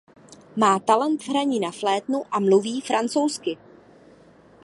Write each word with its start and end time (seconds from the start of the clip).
Má 0.55 0.79
talent 0.79 1.23
v 1.23 1.29
hraní 1.29 1.59
na 1.59 1.71
flétnu 1.71 2.23
a 2.31 2.39
mluví 2.39 2.81
francouzsky. 2.81 3.57